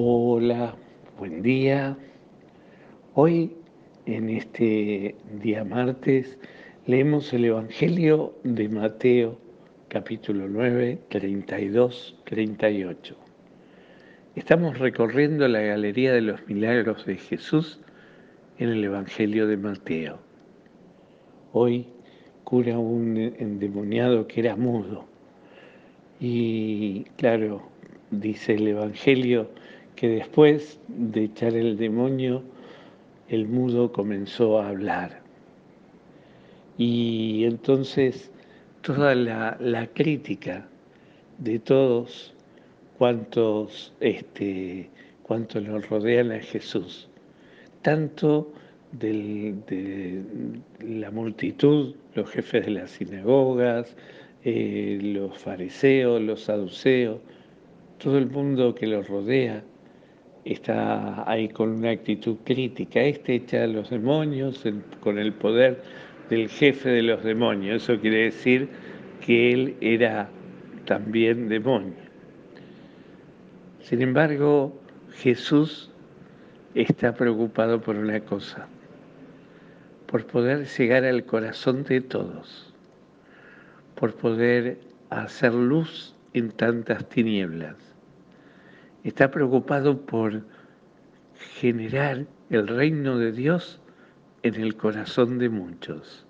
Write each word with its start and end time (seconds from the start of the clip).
Hola, 0.00 0.76
buen 1.18 1.42
día. 1.42 1.98
Hoy, 3.14 3.56
en 4.06 4.30
este 4.30 5.16
día 5.42 5.64
martes, 5.64 6.38
leemos 6.86 7.32
el 7.32 7.46
Evangelio 7.46 8.32
de 8.44 8.68
Mateo, 8.68 9.40
capítulo 9.88 10.46
9, 10.48 11.00
32, 11.08 12.16
38. 12.26 13.16
Estamos 14.36 14.78
recorriendo 14.78 15.48
la 15.48 15.62
galería 15.62 16.12
de 16.12 16.20
los 16.20 16.46
milagros 16.46 17.04
de 17.04 17.16
Jesús 17.16 17.80
en 18.60 18.68
el 18.68 18.84
Evangelio 18.84 19.48
de 19.48 19.56
Mateo. 19.56 20.20
Hoy 21.52 21.88
cura 22.44 22.78
un 22.78 23.16
endemoniado 23.16 24.28
que 24.28 24.42
era 24.42 24.54
mudo. 24.54 25.06
Y 26.20 27.02
claro, 27.16 27.68
dice 28.12 28.54
el 28.54 28.68
Evangelio, 28.68 29.50
que 29.98 30.08
después 30.08 30.78
de 30.86 31.24
echar 31.24 31.56
el 31.56 31.76
demonio, 31.76 32.44
el 33.28 33.48
mudo 33.48 33.90
comenzó 33.90 34.60
a 34.60 34.68
hablar. 34.68 35.22
Y 36.76 37.42
entonces 37.44 38.30
toda 38.80 39.16
la, 39.16 39.88
crítica 39.94 40.68
de 41.38 41.58
todos 41.58 42.32
cuantos, 42.96 43.92
este, 43.98 44.88
cuantos 45.24 45.64
nos 45.64 45.88
rodean 45.88 46.30
a 46.30 46.38
Jesús, 46.38 47.08
tanto 47.82 48.52
de 48.92 50.22
la 50.78 51.10
multitud, 51.10 51.96
los 52.14 52.30
jefes 52.30 52.66
de 52.66 52.70
las 52.70 52.92
sinagogas, 52.92 53.96
eh, 54.44 55.00
los 55.02 55.36
fariseos, 55.36 56.22
los 56.22 56.42
saduceos, 56.42 57.18
todo 57.98 58.16
el 58.16 58.30
mundo 58.30 58.76
que 58.76 58.86
los 58.86 59.08
rodea, 59.08 59.64
está 60.52 61.30
ahí 61.30 61.48
con 61.48 61.70
una 61.70 61.90
actitud 61.90 62.36
crítica. 62.44 63.00
Este 63.00 63.34
echa 63.34 63.64
a 63.64 63.66
los 63.66 63.90
demonios 63.90 64.64
con 65.00 65.18
el 65.18 65.34
poder 65.34 65.82
del 66.30 66.48
jefe 66.48 66.88
de 66.88 67.02
los 67.02 67.22
demonios. 67.22 67.82
Eso 67.82 68.00
quiere 68.00 68.24
decir 68.24 68.68
que 69.24 69.52
él 69.52 69.76
era 69.80 70.30
también 70.86 71.48
demonio. 71.48 72.08
Sin 73.80 74.00
embargo, 74.00 74.80
Jesús 75.12 75.90
está 76.74 77.14
preocupado 77.14 77.80
por 77.80 77.96
una 77.96 78.20
cosa, 78.20 78.68
por 80.06 80.26
poder 80.26 80.66
llegar 80.66 81.04
al 81.04 81.24
corazón 81.24 81.84
de 81.84 82.00
todos, 82.00 82.72
por 83.94 84.14
poder 84.14 84.78
hacer 85.10 85.52
luz 85.54 86.14
en 86.32 86.50
tantas 86.50 87.06
tinieblas 87.08 87.87
está 89.04 89.30
preocupado 89.30 90.00
por 90.00 90.42
generar 91.60 92.26
el 92.50 92.66
reino 92.66 93.18
de 93.18 93.32
Dios 93.32 93.80
en 94.42 94.54
el 94.56 94.76
corazón 94.76 95.38
de 95.38 95.48
muchos. 95.48 96.26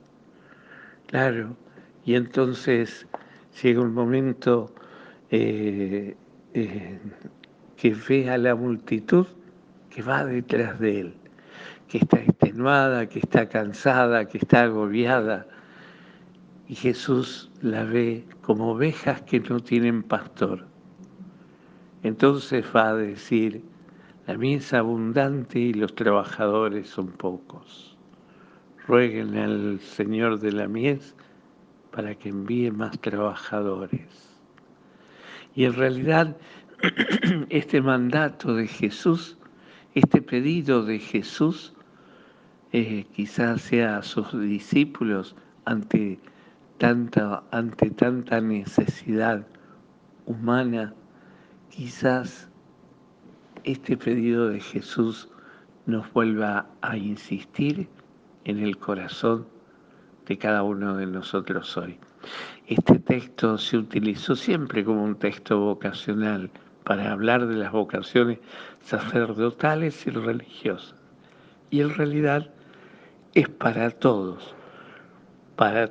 Claro, 1.07 1.57
y 2.05 2.15
entonces 2.15 3.07
llega 3.63 3.81
un 3.81 3.95
momento 3.95 4.75
eh, 5.31 6.17
eh, 6.55 6.99
que 7.77 7.95
ve 8.09 8.31
a 8.31 8.39
la 8.39 8.55
multitud 8.55 9.27
que 9.91 10.03
va 10.03 10.25
detrás 10.25 10.79
de 10.79 11.01
él, 11.01 11.15
que 11.89 11.99
está 11.99 12.19
extenuada, 12.19 13.09
que 13.09 13.21
está 13.21 13.49
cansada, 13.49 14.27
que 14.27 14.39
está 14.39 14.65
agobiada. 14.65 15.47
Y 16.69 16.75
Jesús 16.75 17.51
la 17.63 17.85
ve 17.85 18.27
como 18.43 18.73
ovejas 18.73 19.23
que 19.23 19.41
no 19.41 19.61
tienen 19.61 20.03
pastor 20.03 20.67
entonces 22.03 22.65
va 22.75 22.91
a 22.91 22.95
decir, 22.95 23.63
la 24.27 24.37
mies 24.37 24.67
es 24.67 24.75
abundante 24.75 25.59
y 25.59 25.73
los 25.73 25.95
trabajadores 25.95 26.89
son 26.89 27.09
pocos. 27.09 27.97
Rueguen 28.87 29.37
al 29.37 29.81
Señor 29.81 30.39
de 30.39 30.53
la 30.53 30.69
mies 30.69 31.15
para 31.91 32.15
que 32.15 32.29
envíe 32.29 32.71
más 32.71 32.99
trabajadores. 33.01 34.37
Y 35.55 35.65
en 35.65 35.75
realidad 35.75 36.37
este 37.49 37.81
mandato 37.83 38.55
de 38.55 38.67
Jesús, 38.67 39.37
este 39.95 40.23
pedido 40.23 40.85
de 40.85 41.01
Jesús, 41.01 41.75
eh, 42.73 43.07
quizás 43.13 43.63
sea 43.63 43.97
a 43.97 44.03
sus 44.03 44.39
discípulos 44.39 45.35
ante 45.65 46.21
tanta, 46.77 47.43
ante 47.51 47.91
tanta 47.91 48.41
necesidad 48.41 49.47
humana 50.27 50.95
quizás 51.71 52.49
este 53.65 53.97
pedido 53.97 54.49
de 54.49 54.61
Jesús 54.61 55.29
nos 55.87 56.13
vuelva 56.13 56.67
a 56.81 56.97
insistir 56.97 57.89
en 58.45 58.59
el 58.59 58.79
corazón 58.79 59.47
de 60.27 60.39
cada 60.39 60.63
uno 60.63 60.97
de 60.97 61.07
nosotros 61.07 61.77
hoy. 61.77 61.99
Este 62.67 62.99
texto 62.99 63.57
se 63.57 63.79
utilizó 63.79 64.37
siempre 64.37 64.85
como 64.85 65.03
un 65.03 65.17
texto 65.17 65.59
vocacional 65.59 66.51
para 66.85 67.13
hablar 67.13 67.47
de 67.47 67.57
las 67.57 67.73
vocaciones 67.73 68.39
sacerdotales 68.83 70.07
y 70.07 70.11
religiosas. 70.11 70.95
Y 71.71 71.81
en 71.81 71.95
realidad 71.95 72.51
es 73.35 73.49
para 73.49 73.91
todos, 73.91 74.55
para, 75.57 75.91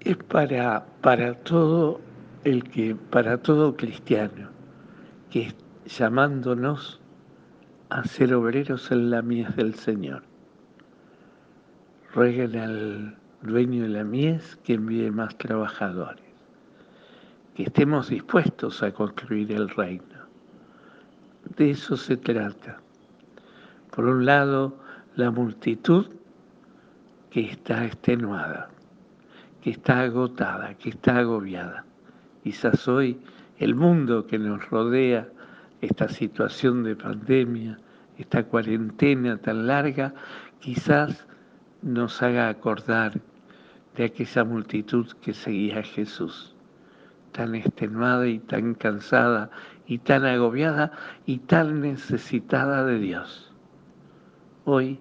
es 0.00 0.16
para, 0.16 0.86
para 1.00 1.34
todo 1.34 2.00
el 2.44 2.64
que 2.64 2.94
para 2.94 3.38
todo 3.38 3.76
cristiano 3.76 4.45
que 5.30 5.54
llamándonos 5.86 7.00
a 7.88 8.04
ser 8.04 8.34
obreros 8.34 8.90
en 8.90 9.10
la 9.10 9.22
mies 9.22 9.54
del 9.56 9.74
Señor. 9.74 10.22
Rueguen 12.12 12.56
al 12.56 13.16
dueño 13.42 13.82
de 13.82 13.88
la 13.90 14.04
mies 14.04 14.56
que 14.64 14.74
envíe 14.74 15.10
más 15.10 15.36
trabajadores, 15.38 16.24
que 17.54 17.64
estemos 17.64 18.08
dispuestos 18.08 18.82
a 18.82 18.92
construir 18.92 19.52
el 19.52 19.68
reino. 19.68 20.26
De 21.56 21.70
eso 21.70 21.96
se 21.96 22.16
trata. 22.16 22.80
Por 23.94 24.06
un 24.06 24.26
lado, 24.26 24.78
la 25.14 25.30
multitud 25.30 26.06
que 27.30 27.40
está 27.50 27.84
extenuada, 27.84 28.70
que 29.60 29.70
está 29.70 30.00
agotada, 30.00 30.74
que 30.74 30.90
está 30.90 31.18
agobiada 31.18 31.86
quizás 32.46 32.86
hoy 32.86 33.18
el 33.58 33.74
mundo 33.74 34.26
que 34.26 34.38
nos 34.38 34.68
rodea, 34.70 35.28
esta 35.80 36.08
situación 36.08 36.84
de 36.84 36.96
pandemia, 36.96 37.78
esta 38.18 38.44
cuarentena 38.44 39.38
tan 39.38 39.66
larga, 39.66 40.14
quizás 40.60 41.26
nos 41.82 42.22
haga 42.22 42.48
acordar 42.48 43.20
de 43.96 44.04
aquella 44.04 44.44
multitud 44.44 45.06
que 45.22 45.32
seguía 45.32 45.78
a 45.78 45.82
Jesús, 45.82 46.54
tan 47.32 47.54
extenuada 47.54 48.26
y 48.26 48.38
tan 48.38 48.74
cansada 48.74 49.50
y 49.86 49.98
tan 49.98 50.24
agobiada 50.24 50.92
y 51.24 51.38
tan 51.38 51.80
necesitada 51.80 52.84
de 52.84 52.98
Dios. 52.98 53.52
Hoy 54.64 55.00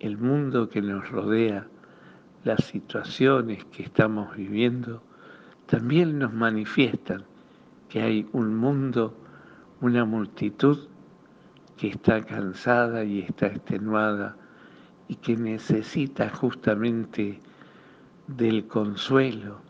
el 0.00 0.18
mundo 0.18 0.68
que 0.68 0.82
nos 0.82 1.08
rodea, 1.10 1.66
las 2.44 2.64
situaciones 2.64 3.64
que 3.66 3.84
estamos 3.84 4.36
viviendo, 4.36 5.02
también 5.66 6.18
nos 6.18 6.32
manifiestan 6.32 7.24
que 7.94 8.02
hay 8.02 8.26
un 8.32 8.56
mundo, 8.56 9.16
una 9.80 10.04
multitud 10.04 10.88
que 11.76 11.90
está 11.90 12.22
cansada 12.22 13.04
y 13.04 13.20
está 13.20 13.46
extenuada 13.46 14.36
y 15.06 15.14
que 15.14 15.36
necesita 15.36 16.28
justamente 16.28 17.38
del 18.26 18.66
consuelo, 18.66 19.60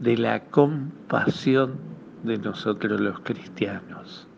de 0.00 0.18
la 0.18 0.44
compasión 0.50 1.78
de 2.24 2.36
nosotros 2.36 3.00
los 3.00 3.18
cristianos. 3.20 4.28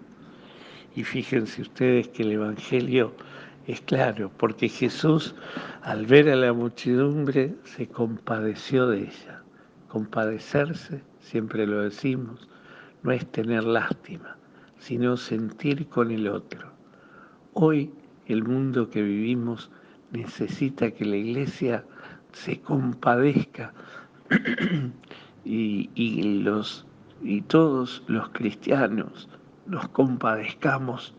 Y 0.95 1.03
fíjense 1.03 1.63
ustedes 1.63 2.07
que 2.07 2.23
el 2.23 2.31
Evangelio 2.31 3.17
es 3.67 3.81
claro, 3.81 4.31
porque 4.37 4.69
Jesús 4.69 5.35
al 5.83 6.07
ver 6.07 6.31
a 6.31 6.37
la 6.37 6.53
muchedumbre 6.53 7.57
se 7.65 7.89
compadeció 7.89 8.87
de 8.87 8.99
ella 9.09 9.43
Compadecerse, 9.89 11.03
siempre 11.19 11.67
lo 11.67 11.83
decimos, 11.83 12.49
no 13.03 13.13
es 13.13 13.27
tener 13.31 13.65
lástima, 13.65 14.37
sino 14.79 15.17
sentir 15.17 15.89
con 15.89 16.11
el 16.11 16.29
otro. 16.29 16.71
Hoy 17.55 17.93
el 18.27 18.45
mundo 18.45 18.89
que 18.91 19.03
vivimos 19.03 19.71
necesita 20.13 20.91
que 20.91 21.05
la 21.05 21.17
iglesia 21.17 21.85
se 22.33 22.61
compadezca 22.61 23.73
y, 25.45 26.23
los, 26.43 26.87
y 27.23 27.43
todos 27.43 28.03
los 28.07 28.29
cristianos 28.31 29.29
nos 29.67 29.89
compadezcamos 29.89 31.15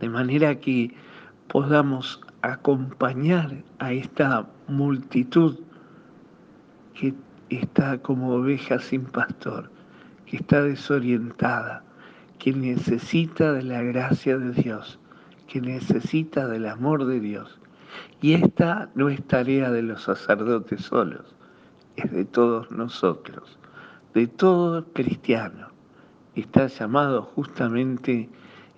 de 0.00 0.08
manera 0.08 0.58
que 0.60 0.94
podamos 1.48 2.20
acompañar 2.42 3.64
a 3.78 3.92
esta 3.92 4.48
multitud 4.68 5.58
que 6.94 7.14
está 7.48 7.98
como 7.98 8.34
oveja 8.34 8.78
sin 8.78 9.04
pastor, 9.04 9.70
que 10.28 10.36
está 10.36 10.62
desorientada, 10.62 11.82
que 12.38 12.52
necesita 12.52 13.54
de 13.54 13.62
la 13.62 13.82
gracia 13.82 14.36
de 14.36 14.52
Dios, 14.52 14.98
que 15.46 15.60
necesita 15.60 16.46
del 16.46 16.66
amor 16.66 17.06
de 17.06 17.18
Dios. 17.18 17.58
Y 18.20 18.34
esta 18.34 18.90
no 18.94 19.08
es 19.08 19.24
tarea 19.26 19.70
de 19.70 19.82
los 19.82 20.02
sacerdotes 20.02 20.82
solos, 20.82 21.34
es 21.96 22.12
de 22.12 22.26
todos 22.26 22.70
nosotros, 22.70 23.58
de 24.12 24.26
todo 24.26 24.84
cristiano. 24.92 25.68
Está 26.34 26.66
llamado 26.66 27.22
justamente 27.22 28.28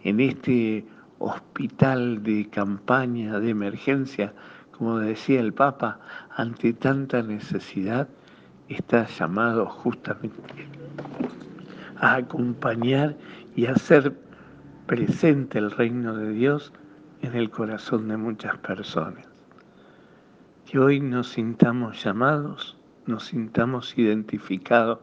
en 0.04 0.20
este 0.20 0.86
hospital 1.18 2.22
de 2.22 2.48
campaña, 2.48 3.40
de 3.40 3.50
emergencia, 3.50 4.32
como 4.70 4.98
decía 5.00 5.40
el 5.40 5.52
Papa, 5.52 5.98
ante 6.36 6.72
tanta 6.72 7.22
necesidad, 7.22 8.08
está 8.68 9.06
llamado 9.08 9.66
justamente 9.66 10.68
a 12.00 12.16
acompañar 12.16 13.16
y 13.54 13.66
hacer 13.66 14.16
presente 14.86 15.58
el 15.58 15.70
reino 15.70 16.16
de 16.16 16.30
Dios 16.32 16.72
en 17.22 17.34
el 17.36 17.50
corazón 17.50 18.08
de 18.08 18.16
muchas 18.16 18.56
personas. 18.58 19.26
Que 20.66 20.78
hoy 20.78 21.00
nos 21.00 21.28
sintamos 21.28 22.02
llamados, 22.02 22.76
nos 23.06 23.26
sintamos 23.26 23.96
identificados 23.98 24.98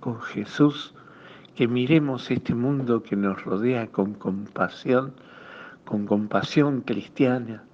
con 0.00 0.20
Jesús, 0.20 0.94
que 1.54 1.68
miremos 1.68 2.30
este 2.30 2.54
mundo 2.54 3.02
que 3.02 3.16
nos 3.16 3.44
rodea 3.44 3.86
con 3.86 4.14
compasión, 4.14 5.14
con 5.84 6.06
compasión 6.06 6.82
cristiana, 6.82 7.64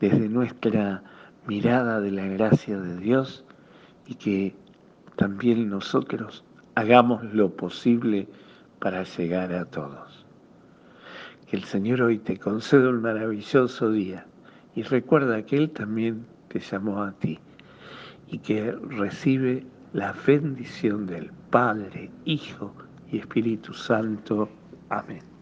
desde 0.00 0.28
nuestra 0.28 1.02
mirada 1.46 2.00
de 2.00 2.10
la 2.10 2.26
gracia 2.26 2.78
de 2.78 2.96
Dios 2.96 3.44
y 4.06 4.14
que 4.16 4.54
también 5.16 5.68
nosotros 5.70 6.44
hagamos 6.76 7.24
lo 7.32 7.56
posible 7.56 8.28
para 8.78 9.02
llegar 9.02 9.52
a 9.52 9.64
todos. 9.64 10.24
Que 11.46 11.56
el 11.56 11.64
Señor 11.64 12.02
hoy 12.02 12.18
te 12.18 12.36
conceda 12.38 12.90
un 12.90 13.00
maravilloso 13.00 13.90
día 13.90 14.26
y 14.74 14.82
recuerda 14.82 15.42
que 15.42 15.56
Él 15.56 15.70
también 15.70 16.26
te 16.48 16.60
llamó 16.60 17.02
a 17.02 17.12
ti 17.12 17.38
y 18.28 18.38
que 18.38 18.72
recibe 18.72 19.64
la 19.92 20.14
bendición 20.26 21.06
del 21.06 21.30
Padre, 21.50 22.10
Hijo 22.26 22.74
y 23.10 23.18
Espíritu 23.18 23.72
Santo. 23.72 24.48
Amén. 24.90 25.35